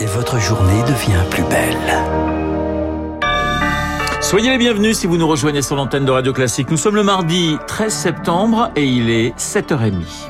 [0.00, 1.76] et votre journée devient plus belle.
[4.20, 6.70] Soyez les bienvenus si vous nous rejoignez sur l'antenne de Radio Classique.
[6.70, 10.28] Nous sommes le mardi 13 septembre et il est 7h30.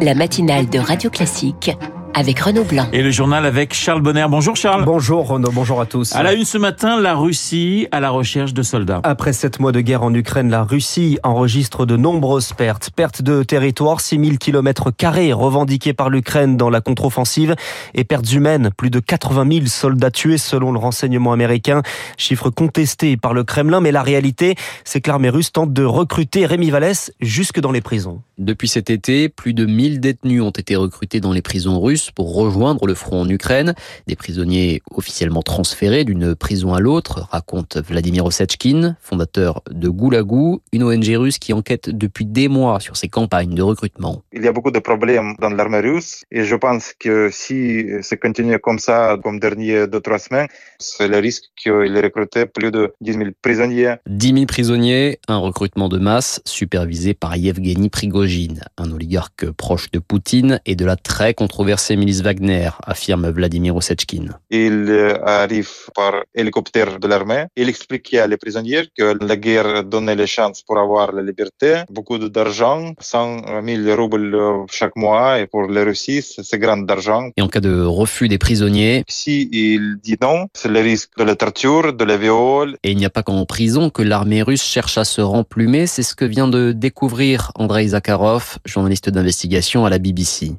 [0.00, 1.76] La matinale de Radio Classique
[2.18, 2.88] avec Renaud Blanc.
[2.92, 4.26] Et le journal avec Charles Bonner.
[4.28, 4.84] Bonjour Charles.
[4.84, 6.16] Bonjour Renaud, bonjour à tous.
[6.16, 9.00] À la une ce matin, la Russie à la recherche de soldats.
[9.04, 12.90] Après sept mois de guerre en Ukraine, la Russie enregistre de nombreuses pertes.
[12.90, 17.54] Pertes de territoire, 6000 km carrés revendiqués par l'Ukraine dans la contre-offensive
[17.94, 21.82] et pertes humaines, plus de 80 000 soldats tués selon le renseignement américain.
[22.16, 26.46] Chiffre contesté par le Kremlin, mais la réalité, c'est que l'armée russe tente de recruter
[26.46, 28.22] Rémi Vallès jusque dans les prisons.
[28.38, 32.36] Depuis cet été, plus de 1000 détenus ont été recrutés dans les prisons russes pour
[32.36, 33.74] rejoindre le front en Ukraine.
[34.06, 40.84] Des prisonniers officiellement transférés d'une prison à l'autre, raconte Vladimir Osechkin, fondateur de Goulagou, une
[40.84, 44.22] ONG russe qui enquête depuis des mois sur ces campagnes de recrutement.
[44.32, 48.16] Il y a beaucoup de problèmes dans l'armée russe et je pense que si ça
[48.16, 50.46] continue comme ça, comme dernier deux, trois semaines,
[50.78, 53.96] c'est le risque qu'il recrute plus de 10 000 prisonniers.
[54.06, 58.27] 10 000 prisonniers, un recrutement de masse supervisé par Yevgeny Prigogine,
[58.76, 64.26] un oligarque proche de Poutine et de la très controversée milice Wagner, affirme Vladimir Osechkin.
[64.50, 67.46] Il euh, arrive par hélicoptère de l'armée.
[67.56, 71.82] Il expliquait à les prisonniers que la guerre donnait les chances pour avoir la liberté,
[71.90, 74.36] beaucoup d'argent, 100 000 roubles
[74.70, 77.30] chaque mois, et pour les Russes, c'est grand d'argent.
[77.36, 81.24] Et en cas de refus des prisonniers, si il dit non, c'est le risque de
[81.24, 82.76] la torture, de la viol.
[82.84, 86.02] Et il n'y a pas qu'en prison que l'armée russe cherche à se remplumer, c'est
[86.02, 88.17] ce que vient de découvrir Andrei Zakharov,
[88.64, 90.52] journaliste d'investigation à la BBC.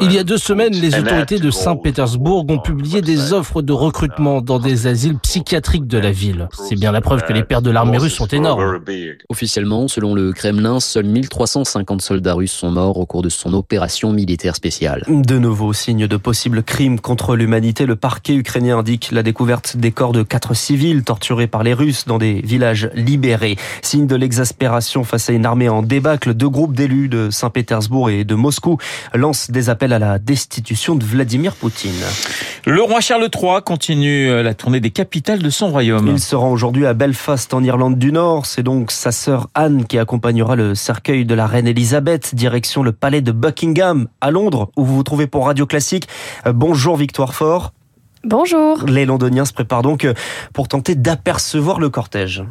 [0.00, 4.40] Il y a deux semaines, les autorités de Saint-Pétersbourg ont publié des offres de recrutement
[4.40, 6.48] dans des asiles psychiatriques de la ville.
[6.52, 8.80] C'est bien la preuve que les pertes de l'armée russe sont énormes.
[9.28, 14.12] Officiellement, selon le Kremlin, seuls 1350 soldats russes sont morts au cours de son opération
[14.12, 15.02] militaire spéciale.
[15.08, 17.86] De nouveaux signes de possibles crimes contre l'humanité.
[17.86, 22.06] Le parquet ukrainien indique la découverte des corps de quatre civils torturés par les Russes
[22.06, 23.56] dans des villages libérés.
[23.82, 28.24] Signe de l'exaspération face à une armée en débâcle, deux groupes d'élus de Saint-Pétersbourg et
[28.24, 28.78] de Moscou
[29.14, 31.92] lancent des appels à la destitution de Vladimir Poutine.
[32.66, 36.08] Le roi Charles III continue euh, la tournée des capitales de son royaume.
[36.08, 38.46] Il se rend aujourd'hui à Belfast en Irlande du Nord.
[38.46, 42.92] C'est donc sa sœur Anne qui accompagnera le cercueil de la reine Elisabeth, direction le
[42.92, 46.08] palais de Buckingham à Londres, où vous vous trouvez pour Radio Classique.
[46.46, 47.72] Euh, bonjour Victoire Fort.
[48.24, 48.84] Bonjour.
[48.86, 50.14] Les Londoniens se préparent donc euh,
[50.52, 52.42] pour tenter d'apercevoir le cortège.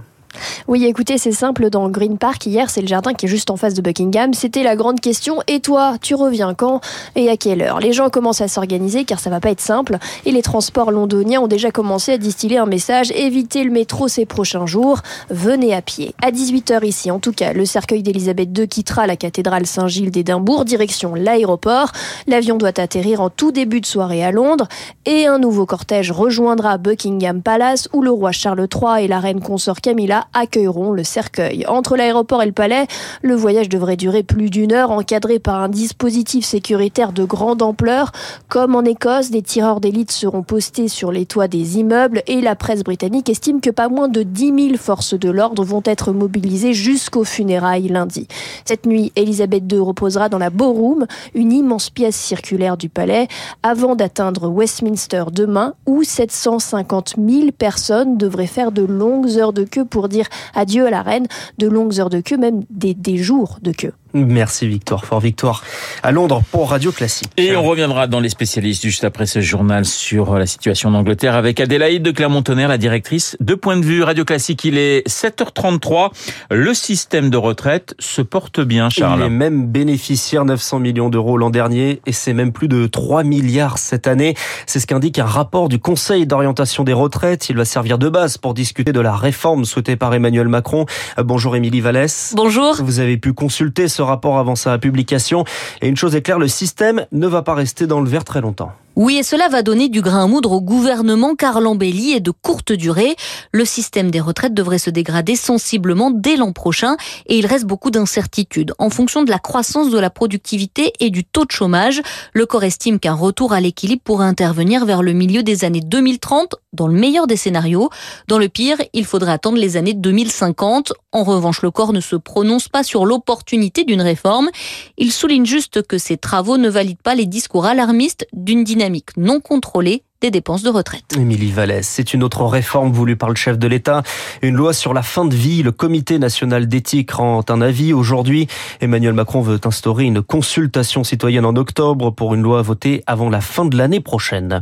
[0.67, 1.69] Oui, écoutez, c'est simple.
[1.69, 4.33] Dans Green Park, hier, c'est le jardin qui est juste en face de Buckingham.
[4.33, 5.39] C'était la grande question.
[5.47, 6.81] Et toi, tu reviens quand
[7.15, 7.79] et à quelle heure?
[7.79, 9.97] Les gens commencent à s'organiser car ça va pas être simple.
[10.25, 14.25] Et les transports londoniens ont déjà commencé à distiller un message évitez le métro ces
[14.25, 14.99] prochains jours.
[15.29, 16.13] Venez à pied.
[16.21, 20.65] À 18h ici, en tout cas, le cercueil d'Elisabeth II quittera la cathédrale Saint-Gilles d'Édimbourg,
[20.65, 21.91] direction l'aéroport.
[22.27, 24.67] L'avion doit atterrir en tout début de soirée à Londres.
[25.05, 29.41] Et un nouveau cortège rejoindra Buckingham Palace où le roi Charles III et la reine
[29.41, 31.65] consort Camilla accueilleront le cercueil.
[31.67, 32.87] Entre l'aéroport et le palais,
[33.21, 38.11] le voyage devrait durer plus d'une heure, encadré par un dispositif sécuritaire de grande ampleur.
[38.49, 42.55] Comme en Écosse, des tireurs d'élite seront postés sur les toits des immeubles et la
[42.55, 46.73] presse britannique estime que pas moins de 10 000 forces de l'ordre vont être mobilisées
[46.73, 48.27] jusqu'aux funérailles lundi.
[48.65, 53.27] Cette nuit, Elisabeth II reposera dans la Ballroom, une immense pièce circulaire du palais,
[53.63, 59.85] avant d'atteindre Westminster demain, où 750 000 personnes devraient faire de longues heures de queue
[59.85, 61.27] pour dire adieu à la reine,
[61.57, 63.93] de longues heures de queue, même des, des jours de queue.
[64.15, 65.61] Merci Victoire, fort Victoire
[66.01, 67.29] à Londres pour Radio Classique.
[67.35, 71.35] Et on reviendra dans les spécialistes juste après ce journal sur la situation en Angleterre
[71.35, 74.63] avec Adélaïde de Clermont-Tonnerre, la directrice de Point de Vue Radio Classique.
[74.63, 76.11] Il est 7h33.
[76.49, 79.19] Le système de retraite se porte bien, Charles.
[79.19, 83.25] Il est même bénéficiaire 900 millions d'euros l'an dernier et c'est même plus de 3
[83.25, 84.33] milliards cette année.
[84.65, 87.49] C'est ce qu'indique un rapport du Conseil d'orientation des retraites.
[87.49, 90.85] Il va servir de base pour discuter de la réforme souhaitée par Emmanuel Macron.
[91.17, 92.31] Bonjour Émilie Vallès.
[92.33, 92.77] Bonjour.
[92.81, 95.43] Vous avez pu consulter ce rapport avant sa publication.
[95.81, 98.41] Et une chose est claire, le système ne va pas rester dans le vert très
[98.41, 98.71] longtemps.
[98.97, 102.31] Oui, et cela va donner du grain à moudre au gouvernement car l'embellie est de
[102.31, 103.17] courte durée.
[103.51, 106.95] Le système des retraites devrait se dégrader sensiblement dès l'an prochain
[107.25, 108.73] et il reste beaucoup d'incertitudes.
[108.79, 112.01] En fonction de la croissance de la productivité et du taux de chômage,
[112.31, 116.55] le corps estime qu'un retour à l'équilibre pourrait intervenir vers le milieu des années 2030
[116.71, 117.89] dans le meilleur des scénarios.
[118.29, 120.93] Dans le pire, il faudrait attendre les années 2050.
[121.11, 124.49] En revanche, le corps ne se prononce pas sur l'opportunité d'une réforme.
[124.97, 128.84] Il souligne juste que ces travaux ne valident pas les discours alarmistes d'une dynamique
[129.17, 131.03] non contrôlée des dépenses de retraite.
[131.15, 134.01] Émilie Vallès, c'est une autre réforme voulue par le chef de l'État.
[134.41, 135.61] Une loi sur la fin de vie.
[135.61, 138.47] Le comité national d'éthique rend un avis aujourd'hui.
[138.81, 143.41] Emmanuel Macron veut instaurer une consultation citoyenne en octobre pour une loi votée avant la
[143.41, 144.61] fin de l'année prochaine.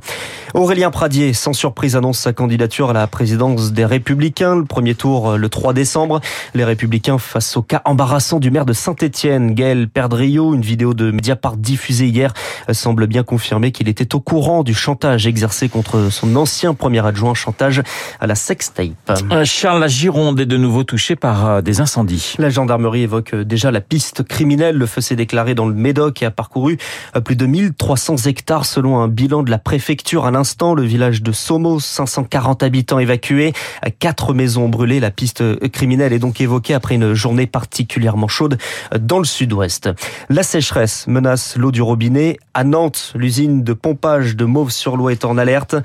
[0.53, 4.55] Aurélien Pradier, sans surprise, annonce sa candidature à la présidence des Républicains.
[4.55, 6.19] Le premier tour le 3 décembre.
[6.55, 10.53] Les Républicains face au cas embarrassant du maire de Saint-Étienne, Gaël Perdriau.
[10.55, 12.33] Une vidéo de Mediapart diffusée hier
[12.71, 17.33] semble bien confirmer qu'il était au courant du chantage exercé contre son ancien premier adjoint,
[17.33, 17.83] chantage
[18.21, 18.87] à la sextape.
[19.29, 22.35] Euh, Charles, la Gironde est de nouveau touchée par euh, des incendies.
[22.37, 24.77] La gendarmerie évoque euh, déjà la piste criminelle.
[24.77, 26.77] Le feu s'est déclaré dans le Médoc et a parcouru
[27.25, 30.25] plus de 1300 hectares selon un bilan de la préfecture.
[30.25, 33.51] À l'instant, le village de Somos, 540 habitants évacués,
[33.99, 35.01] quatre maisons brûlées.
[35.01, 38.57] La piste criminelle est donc évoquée après une journée particulièrement chaude
[38.97, 39.89] dans le sud-ouest.
[40.29, 42.37] La sécheresse menace l'eau du robinet.
[42.53, 45.75] À Nantes, l'usine de pompage de Mauve-sur-Loire est en alerte.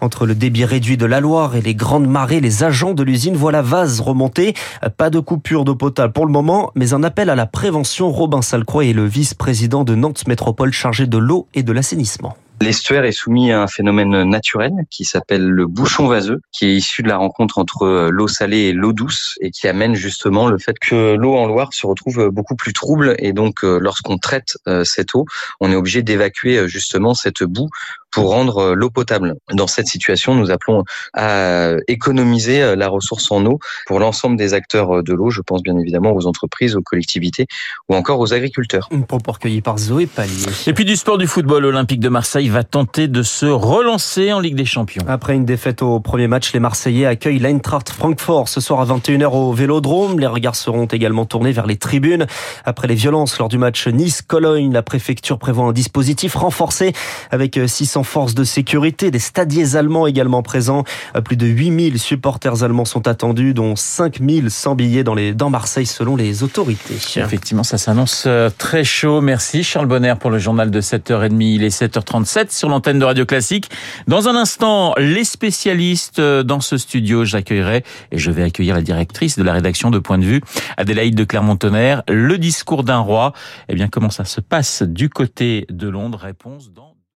[0.00, 3.36] Entre le débit réduit de la Loire et les grandes marées, les agents de l'usine
[3.36, 4.54] voient la vase remonter.
[4.96, 8.10] Pas de coupure d'eau potable pour le moment, mais un appel à la prévention.
[8.10, 12.36] Robin Salcroix est le vice-président de Nantes Métropole chargé de l'eau et de l'assainissement.
[12.62, 17.02] L'estuaire est soumis à un phénomène naturel qui s'appelle le bouchon vaseux, qui est issu
[17.02, 20.56] de la rencontre entre euh, l'eau salée et l'eau douce et qui amène justement le
[20.56, 24.56] fait que l'eau en Loire se retrouve beaucoup plus trouble et donc euh, lorsqu'on traite
[24.68, 25.26] euh, cette eau,
[25.60, 27.68] on est obligé d'évacuer justement cette boue
[28.10, 29.34] pour rendre l'eau potable.
[29.52, 35.02] Dans cette situation, nous appelons à économiser la ressource en eau pour l'ensemble des acteurs
[35.02, 35.30] de l'eau.
[35.30, 37.46] Je pense bien évidemment aux entreprises, aux collectivités
[37.88, 38.88] ou encore aux agriculteurs.
[38.90, 40.46] Une propos recueilli par Zoé Pallier.
[40.66, 44.40] Et puis du sport du football olympique de Marseille va tenter de se relancer en
[44.40, 45.04] Ligue des Champions.
[45.08, 49.26] Après une défaite au premier match, les Marseillais accueillent l'Eintracht Francfort ce soir à 21h
[49.26, 50.18] au Vélodrome.
[50.20, 52.26] Les regards seront également tournés vers les tribunes.
[52.64, 56.92] Après les violences lors du match Nice-Cologne, la préfecture prévoit un dispositif renforcé
[57.30, 60.84] avec 600 forces de sécurité, des stadiers allemands également présents.
[61.24, 66.16] Plus de 8000 supporters allemands sont attendus, dont 5100 billets dans, les, dans Marseille selon
[66.16, 66.94] les autorités.
[66.94, 69.20] Effectivement, ça s'annonce euh, très chaud.
[69.20, 71.42] Merci Charles Bonner pour le journal de 7h30.
[71.42, 73.70] Il est 7h37 sur l'antenne de Radio Classique.
[74.06, 78.82] Dans un instant, les spécialistes euh, dans ce studio, j'accueillerai et je vais accueillir la
[78.82, 80.40] directrice de la rédaction de Point de vue,
[80.76, 82.02] Adélaïde de Clermont-Tonnerre.
[82.08, 83.32] Le discours d'un roi,
[83.68, 86.18] eh bien comment ça se passe du côté de Londres?
[86.18, 86.95] Réponse dans